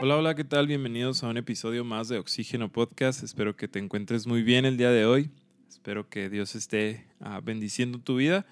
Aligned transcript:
Hola, 0.00 0.16
hola, 0.16 0.36
¿qué 0.36 0.44
tal? 0.44 0.68
Bienvenidos 0.68 1.24
a 1.24 1.28
un 1.28 1.38
episodio 1.38 1.82
más 1.82 2.08
de 2.08 2.20
Oxígeno 2.20 2.70
Podcast. 2.70 3.24
Espero 3.24 3.56
que 3.56 3.66
te 3.66 3.80
encuentres 3.80 4.28
muy 4.28 4.44
bien 4.44 4.64
el 4.64 4.76
día 4.76 4.92
de 4.92 5.04
hoy. 5.04 5.28
Espero 5.68 6.08
que 6.08 6.28
Dios 6.30 6.54
esté 6.54 7.04
ah, 7.18 7.40
bendiciendo 7.42 7.98
tu 7.98 8.14
vida. 8.14 8.46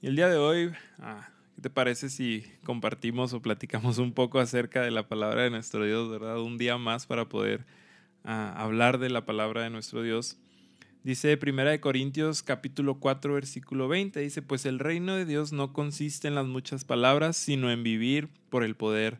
Y 0.00 0.06
el 0.06 0.16
día 0.16 0.28
de 0.28 0.38
hoy, 0.38 0.72
ah, 0.98 1.28
¿qué 1.54 1.60
te 1.60 1.68
parece 1.68 2.08
si 2.08 2.46
compartimos 2.64 3.34
o 3.34 3.42
platicamos 3.42 3.98
un 3.98 4.14
poco 4.14 4.40
acerca 4.40 4.80
de 4.80 4.90
la 4.90 5.06
palabra 5.08 5.42
de 5.42 5.50
nuestro 5.50 5.84
Dios, 5.84 6.10
verdad? 6.10 6.40
Un 6.40 6.56
día 6.56 6.78
más 6.78 7.04
para 7.04 7.28
poder 7.28 7.66
ah, 8.24 8.54
hablar 8.56 8.96
de 8.96 9.10
la 9.10 9.26
palabra 9.26 9.64
de 9.64 9.68
nuestro 9.68 10.00
Dios. 10.00 10.38
Dice 11.04 11.36
Primera 11.36 11.70
de 11.70 11.80
Corintios 11.80 12.42
capítulo 12.42 12.98
4 12.98 13.34
versículo 13.34 13.88
20, 13.88 14.20
dice, 14.20 14.40
pues 14.40 14.64
el 14.64 14.78
reino 14.78 15.16
de 15.16 15.26
Dios 15.26 15.52
no 15.52 15.74
consiste 15.74 16.28
en 16.28 16.34
las 16.34 16.46
muchas 16.46 16.86
palabras, 16.86 17.36
sino 17.36 17.70
en 17.70 17.82
vivir 17.82 18.30
por 18.48 18.64
el 18.64 18.74
poder 18.74 19.18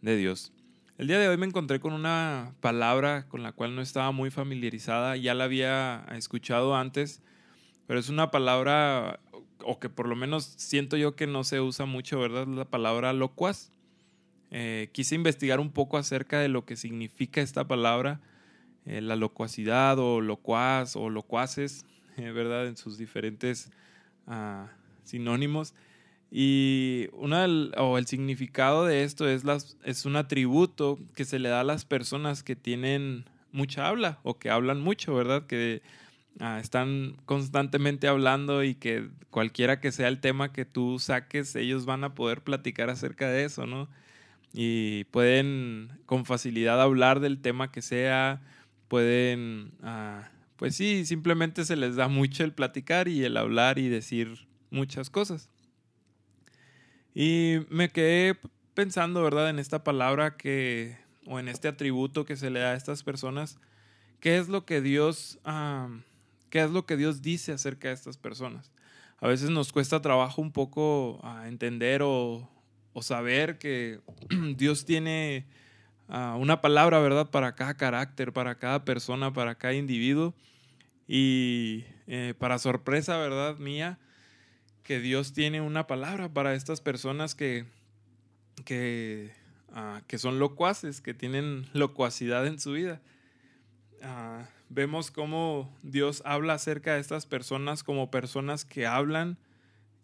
de 0.00 0.16
Dios. 0.16 0.54
El 0.98 1.08
día 1.08 1.18
de 1.18 1.28
hoy 1.28 1.36
me 1.36 1.44
encontré 1.44 1.78
con 1.78 1.92
una 1.92 2.54
palabra 2.60 3.28
con 3.28 3.42
la 3.42 3.52
cual 3.52 3.74
no 3.74 3.82
estaba 3.82 4.12
muy 4.12 4.30
familiarizada, 4.30 5.14
ya 5.18 5.34
la 5.34 5.44
había 5.44 6.06
escuchado 6.12 6.74
antes, 6.74 7.20
pero 7.86 8.00
es 8.00 8.08
una 8.08 8.30
palabra, 8.30 9.20
o 9.62 9.78
que 9.78 9.90
por 9.90 10.08
lo 10.08 10.16
menos 10.16 10.54
siento 10.56 10.96
yo 10.96 11.14
que 11.14 11.26
no 11.26 11.44
se 11.44 11.60
usa 11.60 11.84
mucho, 11.84 12.18
¿verdad? 12.18 12.46
La 12.46 12.64
palabra 12.64 13.12
locuaz. 13.12 13.72
Eh, 14.50 14.88
quise 14.92 15.14
investigar 15.14 15.60
un 15.60 15.70
poco 15.70 15.98
acerca 15.98 16.40
de 16.40 16.48
lo 16.48 16.64
que 16.64 16.76
significa 16.76 17.42
esta 17.42 17.68
palabra 17.68 18.20
eh, 18.86 19.02
la 19.02 19.16
locuacidad 19.16 19.98
o 19.98 20.22
locuaz 20.22 20.96
o 20.96 21.10
locuaces, 21.10 21.84
¿verdad? 22.16 22.68
En 22.68 22.78
sus 22.78 22.96
diferentes 22.96 23.70
ah, 24.26 24.68
sinónimos. 25.04 25.74
Y 26.30 27.08
una, 27.12 27.46
o 27.78 27.98
el 27.98 28.06
significado 28.06 28.84
de 28.84 29.04
esto 29.04 29.28
es, 29.28 29.44
las, 29.44 29.76
es 29.84 30.04
un 30.04 30.16
atributo 30.16 30.98
que 31.14 31.24
se 31.24 31.38
le 31.38 31.48
da 31.48 31.60
a 31.60 31.64
las 31.64 31.84
personas 31.84 32.42
que 32.42 32.56
tienen 32.56 33.24
mucha 33.52 33.88
habla 33.88 34.18
o 34.22 34.38
que 34.38 34.50
hablan 34.50 34.80
mucho, 34.80 35.14
¿verdad? 35.14 35.46
Que 35.46 35.82
ah, 36.40 36.58
están 36.60 37.16
constantemente 37.24 38.08
hablando 38.08 38.64
y 38.64 38.74
que 38.74 39.08
cualquiera 39.30 39.80
que 39.80 39.92
sea 39.92 40.08
el 40.08 40.20
tema 40.20 40.52
que 40.52 40.64
tú 40.64 40.98
saques, 40.98 41.54
ellos 41.56 41.86
van 41.86 42.04
a 42.04 42.14
poder 42.14 42.42
platicar 42.42 42.90
acerca 42.90 43.28
de 43.30 43.44
eso, 43.44 43.66
¿no? 43.66 43.88
Y 44.52 45.04
pueden 45.04 45.90
con 46.06 46.24
facilidad 46.24 46.80
hablar 46.80 47.20
del 47.20 47.40
tema 47.40 47.70
que 47.70 47.82
sea, 47.82 48.42
pueden, 48.88 49.72
ah, 49.82 50.30
pues 50.56 50.76
sí, 50.76 51.06
simplemente 51.06 51.64
se 51.64 51.76
les 51.76 51.96
da 51.96 52.08
mucho 52.08 52.44
el 52.44 52.52
platicar 52.52 53.08
y 53.08 53.24
el 53.24 53.36
hablar 53.36 53.78
y 53.78 53.88
decir 53.88 54.46
muchas 54.70 55.10
cosas. 55.10 55.50
Y 57.18 57.60
me 57.70 57.88
quedé 57.88 58.38
pensando, 58.74 59.22
¿verdad?, 59.22 59.48
en 59.48 59.58
esta 59.58 59.82
palabra 59.82 60.36
que, 60.36 60.98
o 61.24 61.38
en 61.38 61.48
este 61.48 61.66
atributo 61.66 62.26
que 62.26 62.36
se 62.36 62.50
le 62.50 62.60
da 62.60 62.72
a 62.72 62.76
estas 62.76 63.02
personas, 63.02 63.58
¿qué 64.20 64.36
es 64.36 64.50
lo 64.50 64.66
que 64.66 64.82
Dios, 64.82 65.38
ah, 65.46 65.88
qué 66.50 66.62
es 66.62 66.70
lo 66.70 66.84
que 66.84 66.98
Dios 66.98 67.22
dice 67.22 67.52
acerca 67.52 67.88
de 67.88 67.94
estas 67.94 68.18
personas? 68.18 68.70
A 69.18 69.28
veces 69.28 69.48
nos 69.48 69.72
cuesta 69.72 70.02
trabajo 70.02 70.42
un 70.42 70.52
poco 70.52 71.18
ah, 71.22 71.48
entender 71.48 72.02
o, 72.02 72.50
o 72.92 73.00
saber 73.00 73.56
que 73.56 74.00
Dios 74.58 74.84
tiene 74.84 75.46
una 76.08 76.60
palabra, 76.60 77.00
¿verdad? 77.00 77.30
Para 77.30 77.54
cada 77.54 77.78
carácter, 77.78 78.34
para 78.34 78.58
cada 78.58 78.84
persona, 78.84 79.32
para 79.32 79.54
cada 79.54 79.72
individuo. 79.72 80.34
Y 81.08 81.84
eh, 82.08 82.34
para 82.38 82.58
sorpresa, 82.58 83.16
¿verdad? 83.16 83.56
Mía, 83.56 83.98
que 84.86 85.00
Dios 85.00 85.32
tiene 85.32 85.60
una 85.60 85.88
palabra 85.88 86.32
para 86.32 86.54
estas 86.54 86.80
personas 86.80 87.34
que, 87.34 87.64
que, 88.64 89.32
ah, 89.72 90.00
que 90.06 90.16
son 90.16 90.38
locuaces, 90.38 91.00
que 91.00 91.12
tienen 91.12 91.66
locuacidad 91.72 92.46
en 92.46 92.60
su 92.60 92.70
vida. 92.70 93.02
Ah, 94.00 94.46
vemos 94.68 95.10
cómo 95.10 95.76
Dios 95.82 96.22
habla 96.24 96.54
acerca 96.54 96.94
de 96.94 97.00
estas 97.00 97.26
personas 97.26 97.82
como 97.82 98.12
personas 98.12 98.64
que 98.64 98.86
hablan 98.86 99.38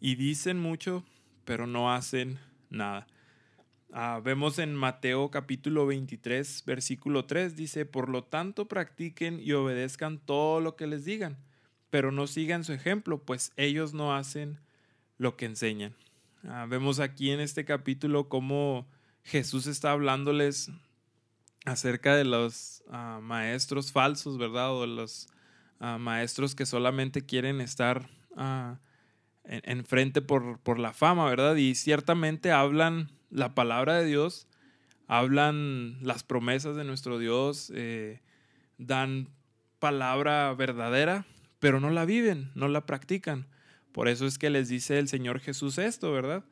y 0.01 0.17
dicen 0.17 0.59
mucho, 0.59 1.05
pero 1.45 1.69
no 1.69 1.95
hacen 1.95 2.41
nada. 2.69 3.07
Ah, 3.93 4.21
vemos 4.25 4.59
en 4.59 4.75
Mateo 4.75 5.31
capítulo 5.31 5.87
23, 5.87 6.65
versículo 6.67 7.25
3, 7.25 7.55
dice, 7.55 7.87
por 7.87 8.09
lo 8.09 8.25
tanto 8.25 8.67
practiquen 8.67 9.39
y 9.39 9.53
obedezcan 9.53 10.19
todo 10.19 10.61
lo 10.61 10.75
que 10.75 10.89
les 10.89 11.05
digan, 11.05 11.37
pero 11.91 12.11
no 12.11 12.27
sigan 12.27 12.65
su 12.65 12.73
ejemplo, 12.73 13.23
pues 13.23 13.53
ellos 13.57 13.95
no 13.95 14.17
hacen 14.17 14.59
lo 15.23 15.37
que 15.37 15.47
enseñan. 15.47 15.95
Ah, 16.45 16.67
vemos 16.69 16.99
aquí 16.99 17.31
en 17.31 17.41
este 17.41 17.65
capítulo 17.65 18.29
cómo 18.29 18.87
Jesús 19.23 19.67
está 19.67 19.93
hablándoles 19.93 20.71
acerca 21.65 22.17
de 22.17 22.25
los 22.25 22.83
ah, 22.91 23.21
maestros 23.23 23.93
falsos, 23.93 24.37
¿verdad? 24.37 24.73
O 24.73 24.87
los 24.87 25.29
maestros 25.99 26.55
que 26.55 26.65
solamente 26.65 27.27
quieren 27.27 27.61
estar 27.61 28.09
enfrente 29.45 30.23
por, 30.23 30.61
por 30.61 30.79
la 30.79 30.93
fama, 30.93 31.29
¿verdad? 31.29 31.57
Y 31.57 31.75
ciertamente 31.75 32.53
hablan 32.53 33.11
la 33.31 33.57
palabra 33.57 33.95
de 33.95 34.05
Dios, 34.05 34.47
hablan 35.09 35.99
las 36.01 36.23
promesas 36.23 36.77
de 36.77 36.85
nuestro 36.85 37.19
Dios, 37.19 37.73
eh, 37.75 38.21
dan 38.79 39.29
palabra 39.79 40.55
verdadera, 40.55 41.27
pero 41.59 41.81
no 41.81 41.91
la 41.91 42.05
viven, 42.05 42.51
no 42.55 42.69
la 42.69 42.87
practican. 42.87 43.47
Por 43.93 44.09
eso 44.09 44.27
es 44.27 44.39
que 44.39 44.51
les 44.51 44.69
dice 44.69 44.99
el 44.99 45.09
Señor 45.09 45.41
Jesús 45.41 45.79
esto, 45.79 46.13
¿verdad? 46.13 46.45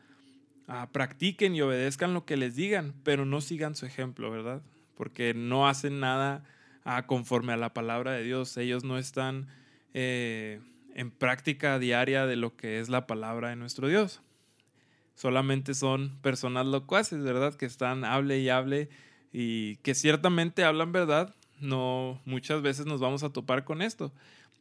Ah, 0.68 0.88
practiquen 0.92 1.54
y 1.54 1.62
obedezcan 1.62 2.14
lo 2.14 2.24
que 2.24 2.36
les 2.36 2.54
digan, 2.54 2.94
pero 3.02 3.24
no 3.24 3.40
sigan 3.40 3.74
su 3.74 3.86
ejemplo, 3.86 4.30
¿verdad? 4.30 4.62
Porque 4.96 5.34
no 5.34 5.68
hacen 5.68 6.00
nada 6.00 6.44
ah, 6.84 7.06
conforme 7.06 7.52
a 7.52 7.56
la 7.56 7.74
palabra 7.74 8.12
de 8.12 8.22
Dios. 8.22 8.56
Ellos 8.56 8.84
no 8.84 8.98
están 8.98 9.48
eh, 9.94 10.60
en 10.94 11.10
práctica 11.10 11.78
diaria 11.78 12.26
de 12.26 12.36
lo 12.36 12.56
que 12.56 12.78
es 12.78 12.88
la 12.88 13.06
palabra 13.06 13.48
de 13.48 13.56
nuestro 13.56 13.88
Dios 13.88 14.22
solamente 15.20 15.74
son 15.74 16.16
personas 16.22 16.64
locuaces, 16.64 17.22
¿verdad? 17.22 17.54
Que 17.54 17.66
están 17.66 18.06
hable 18.06 18.38
y 18.38 18.48
hable 18.48 18.88
y 19.34 19.76
que 19.76 19.94
ciertamente 19.94 20.64
hablan 20.64 20.92
verdad. 20.92 21.34
No, 21.60 22.22
muchas 22.24 22.62
veces 22.62 22.86
nos 22.86 23.00
vamos 23.00 23.22
a 23.22 23.30
topar 23.30 23.64
con 23.64 23.82
esto, 23.82 24.14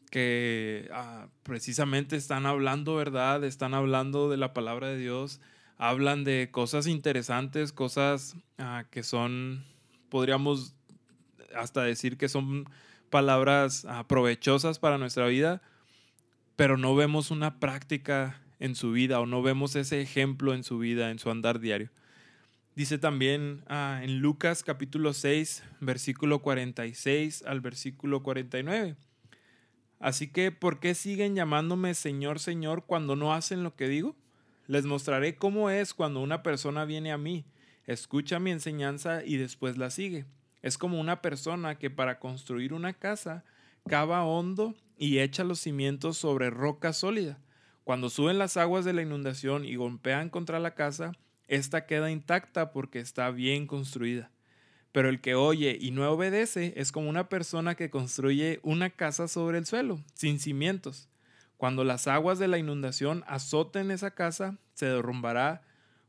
que 0.10 0.90
ah, 0.92 1.28
precisamente 1.44 2.16
están 2.16 2.46
hablando 2.46 2.96
verdad, 2.96 3.44
están 3.44 3.74
hablando 3.74 4.30
de 4.30 4.38
la 4.38 4.54
palabra 4.54 4.88
de 4.88 4.98
Dios, 4.98 5.40
hablan 5.78 6.24
de 6.24 6.50
cosas 6.52 6.88
interesantes, 6.88 7.72
cosas 7.72 8.36
ah, 8.58 8.86
que 8.90 9.04
son, 9.04 9.64
podríamos 10.10 10.76
hasta 11.56 11.84
decir 11.84 12.18
que 12.18 12.30
son 12.30 12.66
palabras 13.10 13.86
aprovechosas 13.86 14.80
para 14.80 14.98
nuestra 14.98 15.28
vida, 15.28 15.62
pero 16.56 16.78
no 16.78 16.96
vemos 16.96 17.32
una 17.32 17.60
práctica 17.60 18.42
en 18.60 18.76
su 18.76 18.92
vida 18.92 19.20
o 19.20 19.26
no 19.26 19.42
vemos 19.42 19.76
ese 19.76 20.02
ejemplo 20.02 20.54
en 20.54 20.64
su 20.64 20.78
vida, 20.80 21.12
en 21.12 21.20
su 21.20 21.32
andar 21.32 21.60
diario. 21.60 21.90
Dice 22.76 22.98
también 22.98 23.64
ah, 23.68 24.00
en 24.04 24.20
Lucas 24.20 24.64
capítulo 24.64 25.14
6, 25.14 25.64
versículo 25.82 26.40
46 26.40 27.44
al 27.46 27.62
versículo 27.62 28.24
49. 28.24 28.96
Así 30.00 30.30
que, 30.30 30.52
¿por 30.52 30.80
qué 30.80 30.96
siguen 30.96 31.36
llamándome 31.36 31.94
Señor, 31.94 32.40
Señor 32.40 32.86
cuando 32.86 33.16
no 33.16 33.34
hacen 33.34 33.64
lo 33.64 33.76
que 33.76 33.90
digo? 33.90 34.16
Les 34.68 34.86
mostraré 34.86 35.36
cómo 35.36 35.70
es 35.70 35.94
cuando 35.94 36.22
una 36.22 36.42
persona 36.42 36.86
viene 36.86 37.12
a 37.12 37.18
mí, 37.18 37.46
escucha 37.86 38.40
mi 38.40 38.52
enseñanza 38.52 39.24
y 39.26 39.38
después 39.38 39.78
la 39.78 39.90
sigue. 39.90 40.26
Es 40.62 40.78
como 40.78 41.00
una 41.00 41.22
persona 41.22 41.78
que 41.78 41.90
para 41.90 42.20
construir 42.20 42.74
una 42.74 42.94
casa 42.94 43.44
cava 43.88 44.24
hondo 44.24 44.76
y 44.98 45.20
echa 45.20 45.44
los 45.44 45.60
cimientos 45.60 46.18
sobre 46.18 46.50
roca 46.50 46.94
sólida. 46.94 47.40
Cuando 47.84 48.10
suben 48.10 48.38
las 48.38 48.58
aguas 48.58 48.86
de 48.86 48.94
la 48.94 49.02
inundación 49.02 49.66
y 49.66 49.76
golpean 49.76 50.30
contra 50.30 50.60
la 50.60 50.76
casa, 50.76 51.14
ésta 51.48 51.88
queda 51.88 52.12
intacta 52.12 52.72
porque 52.72 53.00
está 53.00 53.32
bien 53.32 53.66
construida. 53.66 54.32
Pero 54.92 55.10
el 55.10 55.22
que 55.22 55.36
oye 55.36 55.78
y 55.80 55.92
no 55.92 56.10
obedece 56.10 56.74
es 56.76 56.92
como 56.92 57.10
una 57.10 57.30
persona 57.30 57.76
que 57.76 57.90
construye 57.90 58.60
una 58.64 58.90
casa 58.90 59.28
sobre 59.28 59.60
el 59.60 59.66
suelo, 59.66 60.00
sin 60.16 60.40
cimientos. 60.40 61.10
Cuando 61.58 61.84
las 61.84 62.08
aguas 62.08 62.40
de 62.40 62.48
la 62.48 62.58
inundación 62.58 63.24
azoten 63.28 63.92
esa 63.92 64.12
casa, 64.12 64.58
se 64.74 64.86
derrumbará 64.86 65.62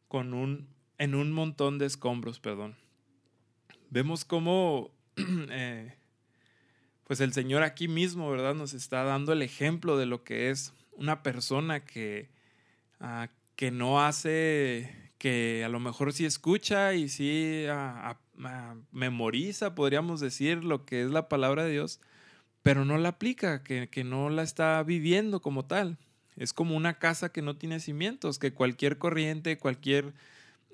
con 0.08 0.32
un, 0.32 0.68
en 0.96 1.14
un 1.14 1.32
montón 1.32 1.78
de 1.78 1.86
escombros. 1.86 2.40
Perdón. 2.40 2.76
Vemos 3.90 4.24
cómo 4.24 4.92
eh, 5.50 5.94
pues 7.10 7.20
el 7.20 7.32
Señor 7.32 7.64
aquí 7.64 7.88
mismo, 7.88 8.30
¿verdad? 8.30 8.54
Nos 8.54 8.72
está 8.72 9.02
dando 9.02 9.32
el 9.32 9.42
ejemplo 9.42 9.98
de 9.98 10.06
lo 10.06 10.22
que 10.22 10.50
es 10.50 10.72
una 10.92 11.24
persona 11.24 11.84
que, 11.84 12.28
ah, 13.00 13.28
que 13.56 13.72
no 13.72 14.00
hace, 14.00 15.09
que 15.20 15.62
a 15.66 15.68
lo 15.68 15.80
mejor 15.80 16.14
sí 16.14 16.24
escucha 16.24 16.94
y 16.94 17.10
sí 17.10 17.66
memoriza, 18.90 19.74
podríamos 19.74 20.18
decir, 20.18 20.64
lo 20.64 20.86
que 20.86 21.02
es 21.02 21.10
la 21.10 21.28
palabra 21.28 21.62
de 21.64 21.72
Dios, 21.72 22.00
pero 22.62 22.86
no 22.86 22.96
la 22.96 23.10
aplica, 23.10 23.62
que, 23.62 23.90
que 23.90 24.02
no 24.02 24.30
la 24.30 24.42
está 24.42 24.82
viviendo 24.82 25.42
como 25.42 25.66
tal. 25.66 25.98
Es 26.36 26.54
como 26.54 26.74
una 26.74 26.98
casa 26.98 27.30
que 27.32 27.42
no 27.42 27.54
tiene 27.54 27.80
cimientos, 27.80 28.38
que 28.38 28.54
cualquier 28.54 28.96
corriente, 28.96 29.58
cualquier 29.58 30.14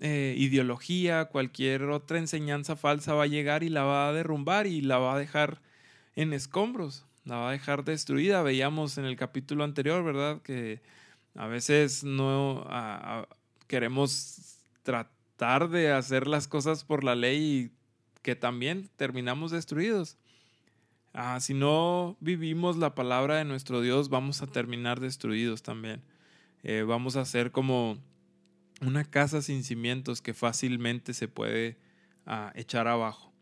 eh, 0.01 0.37
ideología, 0.39 1.25
cualquier 1.25 1.83
otra 1.85 2.19
enseñanza 2.19 2.77
falsa 2.77 3.15
va 3.15 3.25
a 3.25 3.27
llegar 3.27 3.65
y 3.65 3.69
la 3.69 3.83
va 3.83 4.09
a 4.09 4.13
derrumbar 4.13 4.69
y 4.69 4.81
la 4.81 4.99
va 4.99 5.17
a 5.17 5.19
dejar 5.19 5.61
en 6.15 6.33
escombros, 6.33 7.05
la 7.25 7.39
va 7.39 7.49
a 7.49 7.53
dejar 7.53 7.85
destruida. 7.85 8.43
Veíamos 8.43 8.97
en 8.97 9.07
el 9.07 9.17
capítulo 9.17 9.65
anterior, 9.65 10.05
¿verdad? 10.05 10.41
Que 10.43 10.83
a 11.35 11.49
veces 11.49 12.05
no 12.05 12.65
queremos 13.67 14.59
tratar 14.83 15.69
de 15.69 15.93
hacer 15.93 16.27
las 16.27 16.49
cosas 16.49 16.85
por 16.85 17.05
la 17.05 17.15
ley 17.15 17.39
y 17.43 17.71
que 18.23 18.37
también 18.37 18.89
terminamos 18.97 19.51
destruidos. 19.51 20.17
Ah, 21.13 21.41
si 21.41 21.55
no 21.55 22.17
vivimos 22.21 22.77
la 22.77 22.95
palabra 22.95 23.37
de 23.37 23.45
nuestro 23.45 23.81
Dios, 23.81 24.09
vamos 24.09 24.43
a 24.43 24.47
terminar 24.47 25.01
destruidos 25.01 25.63
también. 25.63 26.03
Eh, 26.63 26.83
vamos 26.87 27.17
a 27.17 27.25
ser 27.25 27.53
como 27.53 27.97
una 28.81 29.05
casa 29.05 29.41
sin 29.41 29.65
cimientos 29.65 30.21
que 30.21 30.35
fácilmente 30.35 31.15
se 31.15 31.29
puede 31.29 31.79
ah, 32.27 32.53
echar 32.55 32.89
abajo. 32.89 33.33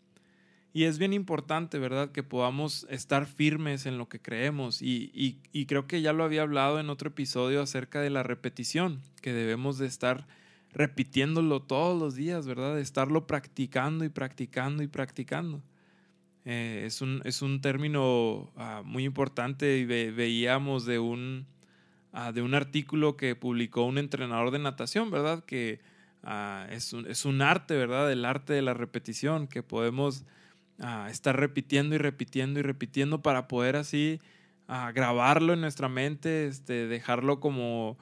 Y 0.76 0.85
es 0.85 0.99
bien 0.99 1.12
importante, 1.12 1.79
¿verdad?, 1.79 2.11
que 2.11 2.25
podamos 2.25 2.85
estar 2.91 3.26
firmes 3.26 3.87
en 3.87 3.97
lo 3.97 4.09
que 4.09 4.21
creemos. 4.21 4.82
Y, 4.82 5.38
y, 5.53 5.67
creo 5.67 5.87
que 5.87 6.03
ya 6.03 6.12
lo 6.12 6.25
había 6.25 6.43
hablado 6.43 6.81
en 6.81 6.91
otro 6.91 7.11
episodio 7.11 7.62
acerca 7.62 8.00
de 8.00 8.11
la 8.11 8.25
repetición, 8.25 9.00
que 9.23 9.32
debemos 9.32 9.79
de 9.79 9.87
estar 9.87 10.26
repitiéndolo 10.73 11.62
todos 11.62 11.97
los 11.97 12.17
días, 12.17 12.49
¿verdad? 12.49 12.75
De 12.75 12.82
estarlo 12.82 13.29
practicando 13.29 14.05
y 14.05 14.09
practicando 14.09 14.82
y 14.82 14.88
practicando. 14.88 15.62
Eh, 16.44 16.82
es, 16.87 17.00
un, 17.00 17.23
es, 17.25 17.41
un, 17.41 17.61
término 17.61 18.50
ah, 18.56 18.82
muy 18.85 19.05
importante 19.05 19.79
y 19.79 19.85
veíamos 19.85 20.87
de 20.87 20.99
un, 20.99 21.47
ah, 22.12 22.32
de 22.32 22.43
un 22.43 22.53
artículo 22.53 23.17
que 23.17 23.37
publicó 23.37 23.85
un 23.85 23.97
entrenador 23.97 24.50
de 24.50 24.59
natación, 24.59 25.12
¿verdad? 25.12 25.44
Que 25.44 25.79
ah, 26.25 26.67
es, 26.69 26.93
un, 26.93 27.06
es, 27.09 27.25
un, 27.25 27.43
arte, 27.43 27.77
¿verdad? 27.77 28.11
El 28.11 28.25
arte 28.25 28.55
de 28.55 28.62
la 28.62 28.75
repetición, 28.75 29.47
que 29.47 29.62
podemos 29.62 30.25
estar 31.09 31.38
repitiendo 31.38 31.94
y 31.94 31.99
repitiendo 31.99 32.61
y 32.61 32.62
repitiendo 32.62 33.23
para 33.23 33.49
poder 33.49 33.76
así 33.76 34.21
grabarlo 34.69 35.53
en 35.53 35.61
nuestra 35.61 35.88
mente, 35.88 36.47
este, 36.47 36.87
dejarlo 36.87 37.41
como 37.41 37.99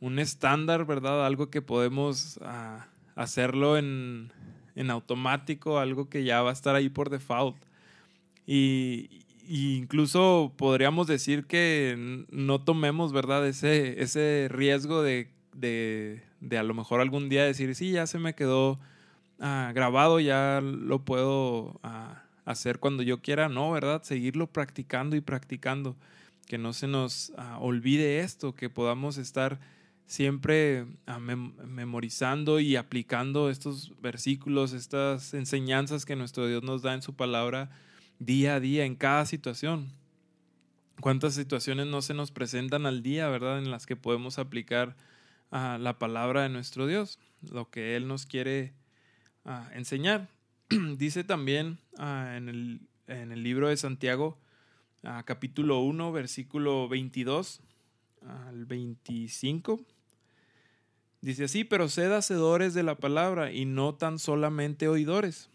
un 0.00 0.18
estándar, 0.18 0.86
¿verdad? 0.86 1.26
Algo 1.26 1.50
que 1.50 1.62
podemos 1.62 2.40
hacerlo 3.14 3.76
en, 3.76 4.32
en 4.74 4.90
automático, 4.90 5.78
algo 5.78 6.08
que 6.08 6.24
ya 6.24 6.42
va 6.42 6.50
a 6.50 6.54
estar 6.54 6.74
ahí 6.74 6.88
por 6.88 7.10
default. 7.10 7.56
Y, 8.46 9.24
incluso 9.46 10.52
podríamos 10.56 11.06
decir 11.06 11.44
que 11.44 12.24
no 12.30 12.62
tomemos, 12.62 13.12
¿verdad? 13.12 13.46
Ese, 13.46 14.00
ese 14.02 14.48
riesgo 14.48 15.02
de, 15.02 15.28
de, 15.54 16.22
de, 16.40 16.58
a 16.58 16.62
lo 16.62 16.72
mejor 16.72 17.00
algún 17.00 17.28
día 17.28 17.44
decir, 17.44 17.74
sí, 17.74 17.92
ya 17.92 18.06
se 18.06 18.18
me 18.18 18.34
quedó 18.34 18.78
ah, 19.40 19.72
grabado, 19.74 20.20
ya 20.20 20.60
lo 20.62 21.04
puedo 21.04 21.80
ah, 21.82 22.22
hacer 22.44 22.78
cuando 22.78 23.02
yo 23.02 23.20
quiera. 23.20 23.48
No, 23.48 23.72
¿verdad? 23.72 24.02
Seguirlo 24.02 24.46
practicando 24.46 25.16
y 25.16 25.20
practicando. 25.20 25.96
Que 26.46 26.58
no 26.58 26.72
se 26.72 26.86
nos 26.86 27.32
ah, 27.36 27.58
olvide 27.60 28.20
esto, 28.20 28.54
que 28.54 28.70
podamos 28.70 29.16
estar 29.18 29.60
siempre 30.06 30.86
memorizando 31.64 32.58
y 32.58 32.74
aplicando 32.74 33.48
estos 33.48 33.92
versículos, 34.00 34.72
estas 34.72 35.34
enseñanzas 35.34 36.04
que 36.04 36.16
nuestro 36.16 36.48
Dios 36.48 36.64
nos 36.64 36.82
da 36.82 36.94
en 36.94 37.02
su 37.02 37.14
palabra 37.14 37.70
día 38.18 38.56
a 38.56 38.60
día, 38.60 38.84
en 38.84 38.96
cada 38.96 39.24
situación. 39.24 39.92
¿Cuántas 41.00 41.34
situaciones 41.34 41.86
no 41.86 42.02
se 42.02 42.14
nos 42.14 42.32
presentan 42.32 42.86
al 42.86 43.04
día, 43.04 43.28
verdad? 43.28 43.58
En 43.58 43.70
las 43.70 43.86
que 43.86 43.94
podemos 43.94 44.40
aplicar 44.40 44.96
ah, 45.52 45.78
la 45.80 45.98
palabra 45.98 46.42
de 46.42 46.48
nuestro 46.48 46.88
Dios, 46.88 47.20
lo 47.48 47.70
que 47.70 47.94
Él 47.94 48.08
nos 48.08 48.26
quiere 48.26 48.74
ah, 49.44 49.68
enseñar. 49.74 50.28
Dice 50.96 51.24
también 51.24 51.78
ah, 51.98 52.34
en, 52.36 52.48
el, 52.48 52.80
en, 53.06 53.32
el, 53.32 53.42
libro 53.42 53.68
de 53.68 53.76
Santiago, 53.76 54.38
capítulo 55.24 55.80
1, 55.80 56.12
versículo 56.12 56.88
22 56.88 57.60
al 58.26 58.66
25. 58.66 59.80
Dice 61.22 61.44
así, 61.44 61.64
pero 61.64 61.88
sed 61.88 62.12
hacedores 62.12 62.74
de 62.74 62.82
la 62.82 62.96
palabra 62.96 63.52
y 63.52 63.64
no 63.64 63.94
tan 63.94 64.18
solamente 64.18 64.88
oidores 64.88 65.50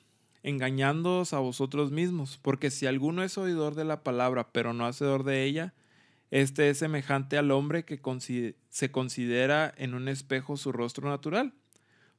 engañándoos 0.46 1.34
a 1.34 1.40
vosotros 1.40 1.92
mismos, 1.92 2.38
porque 2.40 2.70
si 2.70 2.86
alguno 2.86 3.24
es 3.24 3.36
oidor 3.36 3.74
de 3.74 3.84
la 3.84 4.04
palabra, 4.04 4.52
pero 4.52 4.74
no 4.74 4.86
hacedor 4.86 5.24
de 5.24 5.44
ella, 5.44 5.74
este 6.30 6.70
es 6.70 6.78
semejante 6.78 7.40
al 7.40 7.50
hombre 7.50 7.84
que 7.84 8.00
se 8.70 8.92
considera 8.92 9.74
en 9.76 9.96
un 9.96 10.08
espejo 10.08 10.56
su 10.56 10.72
rostro 10.72 11.10
natural, 11.10 11.54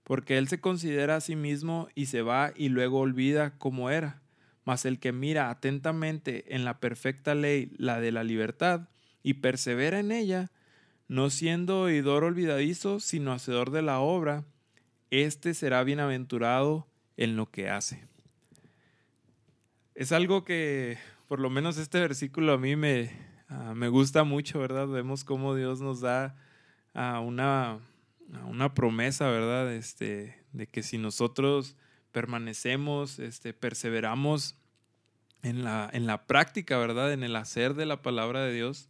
porque 0.07 0.39
él 0.39 0.49
se 0.49 0.61
considera 0.61 1.17
a 1.17 1.21
sí 1.21 1.37
mismo 1.37 1.89
y 1.95 2.07
se 2.07 2.23
va 2.23 2.53
y 2.57 2.71
luego 2.71 3.01
olvida 3.01 3.59
cómo 3.59 3.91
era. 3.91 4.23
Mas 4.65 4.85
el 4.85 4.99
que 4.99 5.13
mira 5.13 5.51
atentamente 5.51 6.55
en 6.55 6.65
la 6.65 6.81
perfecta 6.81 7.35
ley, 7.35 7.73
la 7.77 8.01
de 8.01 8.13
la 8.13 8.25
libertad, 8.25 8.89
y 9.23 9.35
persevera 9.35 9.99
en 9.99 10.13
ella, 10.13 10.51
no 11.09 11.31
siendo 11.31 11.83
oidor 11.83 12.25
olvidadizo, 12.25 13.01
sino 13.01 13.33
hacedor 13.33 13.71
de 13.71 13.83
la 13.83 14.01
obra, 14.01 14.45
éste 15.11 15.55
será 15.55 15.83
bienaventurado 15.85 16.87
en 17.17 17.37
lo 17.37 17.51
que 17.51 17.69
hace 17.69 18.07
es 19.97 20.13
algo 20.13 20.45
que, 20.45 20.99
por 21.27 21.41
lo 21.41 21.51
menos 21.51 21.79
este 21.79 21.99
versículo 21.99 22.53
a 22.53 22.59
mí 22.59 22.77
me, 22.77 23.11
ah, 23.49 23.73
me 23.75 23.89
gusta 23.89 24.25
mucho, 24.25 24.61
¿verdad? 24.61 24.87
Vemos 24.87 25.25
cómo 25.25 25.55
Dios 25.55 25.81
nos 25.81 26.03
da 26.03 26.37
uh, 26.95 27.21
una, 27.21 27.81
una, 28.49 28.75
promesa, 28.75 29.29
¿verdad? 29.29 29.73
Este, 29.73 30.37
de 30.53 30.67
que 30.67 30.83
si 30.83 30.99
nosotros 30.99 31.77
permanecemos, 32.13 33.19
este, 33.19 33.53
perseveramos 33.53 34.57
en 35.43 35.65
la, 35.65 35.89
en 35.93 36.07
la 36.07 36.27
práctica, 36.27 36.79
¿verdad? 36.79 37.13
En 37.13 37.23
el 37.23 37.37
hacer 37.37 37.75
de 37.75 37.87
la 37.87 38.03
palabra 38.03 38.43
de 38.43 38.53
Dios, 38.53 38.89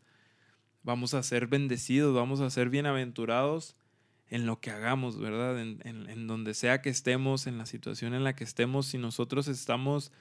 vamos 0.82 1.14
a 1.14 1.22
ser 1.22 1.48
bendecidos, 1.48 2.14
vamos 2.14 2.40
a 2.40 2.50
ser 2.50 2.70
bienaventurados 2.70 3.76
en 4.28 4.46
lo 4.46 4.60
que 4.60 4.70
hagamos, 4.70 5.18
¿verdad? 5.18 5.60
En, 5.60 5.80
en, 5.84 6.26
donde 6.26 6.54
sea 6.54 6.82
que 6.82 6.90
estemos, 6.90 7.46
en 7.46 7.58
la 7.58 7.66
situación 7.66 8.14
en 8.14 8.24
la 8.24 8.34
que 8.34 8.44
estemos, 8.44 8.86
si 8.86 8.98
nosotros 8.98 9.48
estamos 9.48 10.12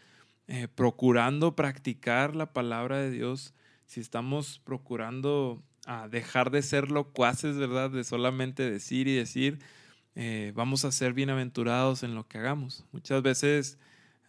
eh, 0.48 0.68
procurando 0.68 1.56
practicar 1.56 2.36
la 2.36 2.54
palabra 2.54 3.00
de 3.00 3.10
Dios, 3.10 3.54
si 3.86 4.00
estamos 4.00 4.60
procurando 4.64 5.64
ah, 5.86 6.08
dejar 6.10 6.52
de 6.52 6.62
ser 6.62 6.92
locuaces, 6.92 7.58
¿verdad? 7.58 7.90
De 7.90 8.04
solamente 8.04 8.70
decir 8.70 9.08
y 9.08 9.16
decir, 9.16 9.60
eh, 10.16 10.52
vamos 10.56 10.86
a 10.86 10.92
ser 10.92 11.14
bienaventurados 11.14 12.04
en 12.04 12.16
lo 12.16 12.28
que 12.28 12.38
hagamos. 12.38 12.86
Muchas 12.92 13.22
veces 13.22 13.78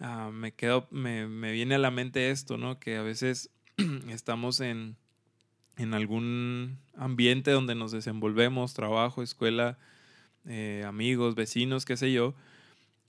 ah, 0.01 0.31
me, 0.33 0.53
quedo, 0.53 0.87
me, 0.91 1.27
me, 1.27 1.53
viene 1.53 1.75
a 1.75 1.79
la 1.79 1.91
mente 1.91 2.31
esto, 2.31 2.57
¿no? 2.57 2.79
Que 2.79 2.97
a 2.97 3.03
veces 3.03 3.51
estamos 4.09 4.61
en, 4.61 4.97
en 5.77 5.95
algún 5.95 6.79
ambiente 6.97 7.51
donde 7.51 7.75
nos 7.75 7.93
desenvolvemos, 7.93 8.75
trabajo, 8.75 9.23
escuela, 9.23 9.79
eh, 10.47 10.85
amigos, 10.87 11.35
vecinos, 11.35 11.85
qué 11.85 11.97
sé 11.97 12.13
yo, 12.13 12.35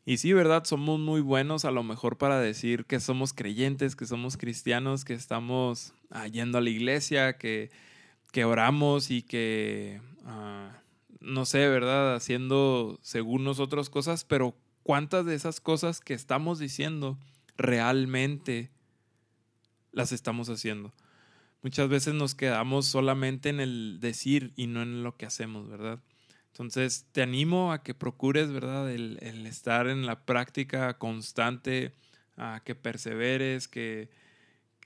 y 0.08 0.20
sí, 0.20 0.32
¿verdad? 0.32 0.64
Somos 0.64 1.02
muy 1.02 1.20
buenos 1.20 1.66
a 1.66 1.72
lo 1.72 1.84
mejor 1.84 2.18
para 2.18 2.40
decir 2.40 2.86
que 2.86 3.02
somos 3.02 3.34
creyentes, 3.34 3.98
que 3.98 4.06
somos 4.06 4.38
cristianos, 4.38 5.04
que 5.04 5.14
estamos 5.14 5.94
ah, 6.10 6.28
yendo 6.28 6.58
a 6.58 6.62
la 6.62 6.70
iglesia, 6.70 7.38
que, 7.38 7.72
que 8.32 8.46
oramos 8.46 9.12
y 9.12 9.22
que, 9.22 10.02
ah, 10.26 10.82
no 11.20 11.46
sé, 11.46 11.68
¿verdad? 11.68 12.16
Haciendo 12.16 13.00
según 13.02 13.44
nosotros 13.44 13.90
cosas, 13.90 14.24
pero 14.24 14.56
¿cuántas 14.84 15.26
de 15.26 15.36
esas 15.36 15.60
cosas 15.60 16.00
que 16.00 16.14
estamos 16.14 16.60
diciendo 16.60 17.18
realmente 17.58 18.72
las 19.92 20.12
estamos 20.12 20.50
haciendo? 20.50 20.94
Muchas 21.64 21.90
veces 21.90 22.14
nos 22.14 22.36
quedamos 22.36 22.86
solamente 22.86 23.50
en 23.50 23.60
el 23.60 24.00
decir 24.00 24.54
y 24.56 24.68
no 24.68 24.84
en 24.84 25.04
lo 25.04 25.18
que 25.18 25.26
hacemos, 25.26 25.68
¿verdad? 25.68 26.00
Entonces, 26.58 27.06
te 27.12 27.22
animo 27.22 27.72
a 27.72 27.84
que 27.84 27.94
procures, 27.94 28.52
¿verdad? 28.52 28.92
El, 28.92 29.46
estar 29.46 29.88
en 29.88 30.06
la 30.06 30.26
práctica 30.26 30.98
constante, 30.98 31.94
a 32.36 32.62
que 32.66 32.74
perseveres, 32.74 33.68
que, 33.68 34.10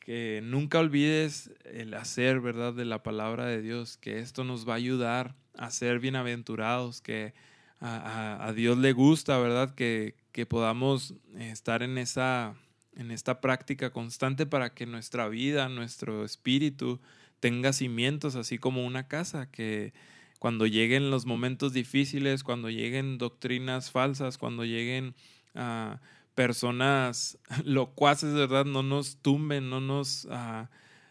que 0.01 0.41
nunca 0.43 0.79
olvides 0.79 1.51
el 1.63 1.93
hacer, 1.93 2.41
¿verdad? 2.41 2.73
De 2.73 2.83
la 2.83 3.03
palabra 3.03 3.45
de 3.45 3.61
Dios, 3.61 3.95
que 3.95 4.19
esto 4.19 4.43
nos 4.43 4.67
va 4.67 4.73
a 4.73 4.77
ayudar 4.77 5.35
a 5.57 5.71
ser 5.71 5.99
bienaventurados, 5.99 6.99
que 6.99 7.33
a, 7.79 8.51
Dios 8.53 8.77
le 8.77 8.91
gusta, 8.91 9.37
¿verdad? 9.37 9.73
Que, 9.73 10.15
que 10.33 10.45
podamos 10.45 11.15
estar 11.37 11.81
en 11.81 11.97
esa 11.97 12.55
en 12.97 13.09
esta 13.09 13.39
práctica 13.39 13.91
constante 13.91 14.45
para 14.45 14.73
que 14.73 14.85
nuestra 14.85 15.29
vida, 15.29 15.69
nuestro 15.69 16.25
espíritu 16.25 16.99
tenga 17.39 17.71
cimientos, 17.71 18.35
así 18.35 18.57
como 18.57 18.85
una 18.85 19.07
casa, 19.07 19.49
que, 19.49 19.93
cuando 20.41 20.65
lleguen 20.65 21.11
los 21.11 21.27
momentos 21.27 21.71
difíciles, 21.71 22.43
cuando 22.43 22.71
lleguen 22.71 23.19
doctrinas 23.19 23.91
falsas, 23.91 24.39
cuando 24.39 24.65
lleguen 24.65 25.13
uh, 25.53 25.97
personas 26.35 27.37
locuaces, 27.65 28.33
¿verdad? 28.33 28.65
No 28.65 28.83
nos 28.83 29.17
tumben, 29.17 29.69
no 29.69 29.79
nos, 29.79 30.25
uh, 30.25 30.67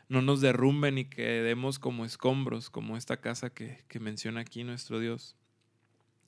no 0.08 0.22
nos 0.22 0.40
derrumben 0.40 0.98
y 0.98 1.04
quedemos 1.04 1.78
como 1.78 2.04
escombros, 2.04 2.70
como 2.70 2.96
esta 2.96 3.18
casa 3.18 3.50
que, 3.50 3.84
que 3.88 4.00
menciona 4.00 4.40
aquí 4.40 4.64
nuestro 4.64 4.98
Dios. 4.98 5.36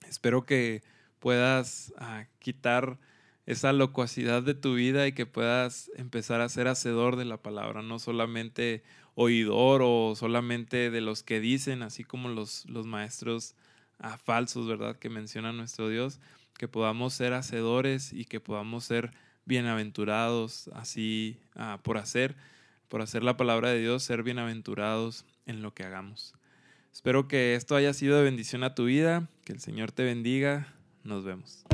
Espero 0.09 0.45
que 0.45 0.83
puedas 1.19 1.93
ah, 1.99 2.27
quitar 2.39 2.99
esa 3.47 3.73
locuacidad 3.73 4.43
de 4.43 4.55
tu 4.55 4.75
vida 4.75 5.07
y 5.07 5.13
que 5.13 5.27
puedas 5.27 5.91
empezar 5.97 6.41
a 6.41 6.49
ser 6.49 6.69
hacedor 6.69 7.17
de 7.17 7.25
la 7.25 7.39
palabra, 7.39 7.83
no 7.83 7.99
solamente 7.99 8.83
oidor 9.15 9.83
o 9.85 10.15
solamente 10.17 10.91
de 10.91 11.01
los 11.01 11.23
que 11.23 11.41
dicen, 11.41 11.83
así 11.83 12.05
como 12.05 12.29
los, 12.29 12.69
los 12.69 12.87
maestros 12.87 13.55
ah, 13.99 14.19
falsos, 14.19 14.67
¿verdad? 14.67 14.97
Que 14.97 15.11
menciona 15.11 15.53
nuestro 15.53 15.89
Dios, 15.89 16.21
que 16.59 16.69
podamos 16.69 17.15
ser 17.15 17.33
hacedores 17.33 18.13
y 18.13 18.25
que 18.25 18.41
podamos 18.41 18.85
ser 18.85 19.11
bienaventurados 19.45 20.69
así 20.75 21.41
ah, 21.57 21.81
por 21.83 21.99
hacer, 21.99 22.37
por 22.89 23.03
hacer 23.03 23.23
la 23.23 23.37
palabra 23.37 23.71
de 23.71 23.81
Dios, 23.81 24.03
ser 24.03 24.23
bienaventurados 24.23 25.25
en 25.47 25.63
lo 25.63 25.75
que 25.75 25.85
hagamos. 25.85 26.35
Espero 26.93 27.27
que 27.27 27.55
esto 27.55 27.75
haya 27.75 27.95
sido 27.95 28.17
de 28.19 28.25
bendición 28.25 28.65
a 28.65 28.75
tu 28.75 28.85
vida, 28.85 29.29
que 29.45 29.53
el 29.53 29.61
Señor 29.61 29.93
te 29.93 30.05
bendiga. 30.05 30.75
Nos 31.05 31.25
vemos. 31.25 31.65